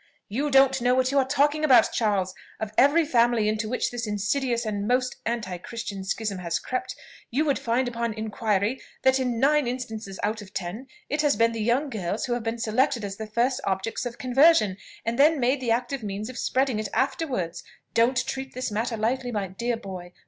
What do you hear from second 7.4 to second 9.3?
would find, upon inquiry, that